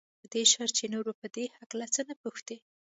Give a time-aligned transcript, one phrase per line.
[0.19, 2.57] په دې شرط چې نور به په دې هکله څه نه پوښتې.